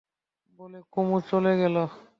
বলে 0.59 0.79
কুমু 0.93 1.17
চলে 1.29 1.53
গেল। 1.61 1.75